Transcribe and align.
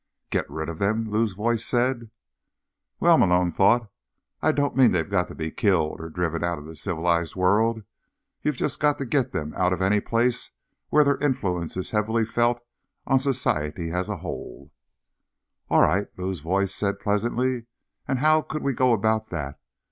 _"Get 0.31 0.49
rid 0.49 0.67
of 0.67 0.79
them?" 0.79 1.11
Lou's 1.11 1.33
voice 1.33 1.63
said. 1.63 2.09
Well, 2.99 3.19
Malone 3.19 3.51
thought, 3.51 3.87
_I 4.41 4.49
don't 4.51 4.75
mean 4.75 4.91
they've 4.93 5.07
got 5.07 5.27
to 5.27 5.35
be 5.35 5.51
killed 5.51 6.01
or 6.01 6.09
driven 6.09 6.43
out 6.43 6.57
of 6.57 6.65
the 6.65 6.75
civilized 6.75 7.35
world. 7.35 7.83
You've 8.41 8.57
just 8.57 8.79
got 8.79 8.97
to 8.97 9.05
get 9.05 9.31
them 9.31 9.53
out 9.55 9.73
of 9.73 9.79
any 9.83 9.99
place 9.99 10.49
where 10.89 11.03
their 11.03 11.17
influence 11.19 11.77
is 11.77 11.91
heavily 11.91 12.25
felt 12.25 12.63
on 13.05 13.19
society 13.19 13.91
as 13.91 14.09
a 14.09 14.17
whole._ 14.17 14.71
"All 15.69 15.83
right," 15.83 16.07
Lou's 16.17 16.39
voice 16.39 16.73
said 16.73 16.99
pleasantly. 16.99 17.67
"And 18.07 18.17
how 18.17 18.41
could 18.41 18.63
we 18.63 18.73
go 18.73 18.93
about 18.93 19.27
that? 19.27 19.59